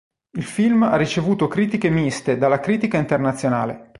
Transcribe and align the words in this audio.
Il 0.31 0.43
film 0.43 0.81
ha 0.81 0.95
ricevuto 0.95 1.47
critiche 1.47 1.91
miste 1.91 2.39
dalla 2.39 2.59
critica 2.59 2.97
internazionale. 2.97 3.89